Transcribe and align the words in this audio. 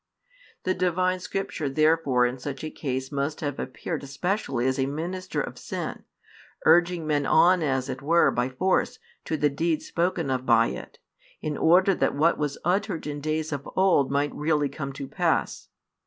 The 0.63 0.73
Divine 0.73 1.19
Scripture 1.19 1.69
therefore 1.69 2.25
in 2.25 2.39
such 2.39 2.63
a 2.63 2.71
case 2.71 3.11
must 3.11 3.41
have 3.41 3.59
appeared 3.59 4.01
especially 4.01 4.65
as 4.65 4.79
a 4.79 4.87
minister 4.87 5.39
of 5.39 5.59
sin, 5.59 6.05
urging 6.65 7.05
men 7.05 7.27
on 7.27 7.61
as 7.61 7.87
it 7.87 8.01
were 8.01 8.31
by 8.31 8.49
force 8.49 8.97
to 9.25 9.37
the 9.37 9.51
deeds 9.51 9.85
spoken 9.85 10.31
of 10.31 10.43
by 10.43 10.69
it, 10.69 10.97
in 11.39 11.55
order 11.55 11.93
that 11.93 12.15
what 12.15 12.39
was 12.39 12.57
uttered 12.65 13.05
in 13.05 13.21
days 13.21 13.51
of 13.51 13.69
old 13.75 14.09
might 14.09 14.33
really 14.33 14.69
come 14.69 14.91
to 14.93 15.07
pass. 15.07 15.69